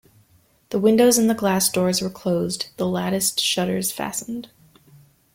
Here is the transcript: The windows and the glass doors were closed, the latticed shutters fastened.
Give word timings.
The 0.71 0.79
windows 0.79 1.19
and 1.19 1.29
the 1.29 1.35
glass 1.35 1.69
doors 1.69 2.01
were 2.01 2.09
closed, 2.09 2.69
the 2.77 2.87
latticed 2.87 3.39
shutters 3.39 3.91
fastened. 3.91 4.49